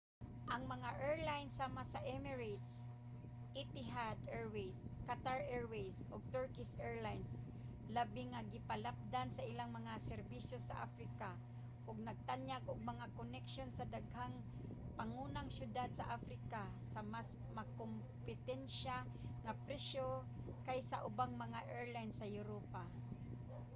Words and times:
ang 0.53 0.63
mga 0.73 0.89
airline 1.07 1.49
sama 1.59 1.81
sa 1.93 2.01
emirates 2.15 2.67
etihad 3.61 4.17
airways 4.37 4.77
qatar 5.07 5.39
airways 5.55 5.95
ug 6.13 6.21
turkish 6.35 6.71
airlines 6.87 7.29
labi 7.95 8.23
nga 8.31 8.41
gipalapdan 8.53 9.29
ang 9.33 9.45
ilang 9.51 9.71
mga 9.79 9.93
serbisyo 10.09 10.57
sa 10.61 10.75
africa 10.87 11.29
ug 11.87 11.97
nagtanyag 12.07 12.63
og 12.71 12.87
mga 12.91 13.05
koneksyon 13.19 13.69
sa 13.73 13.89
daghang 13.95 14.35
pangunang 14.99 15.49
syudad 15.57 15.89
sa 15.99 16.09
africa 16.17 16.61
sa 16.91 16.99
mas 17.13 17.27
makakompetensya 17.57 18.97
nga 19.43 19.53
presyo 19.65 20.05
kaysa 20.67 20.91
sa 20.99 21.03
ubang 21.09 21.33
mga 21.43 21.59
airline 21.77 22.13
sa 22.19 22.31
europa 22.39 22.83